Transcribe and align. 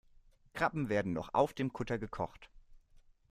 Krabben 0.53 0.89
werden 0.89 1.13
noch 1.13 1.35
auf 1.35 1.53
dem 1.53 1.73
Kutter 1.73 1.99
gekocht. 1.99 2.49